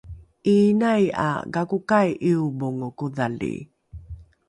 [0.53, 3.53] ’iinai ’a gakokai ’iobongo kodhali?